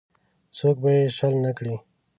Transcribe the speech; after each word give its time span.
څوک 0.57 0.75
به 0.83 0.89
یې 0.97 1.05
شل 1.17 1.33
نه 1.45 1.51
کړي. 1.57 1.75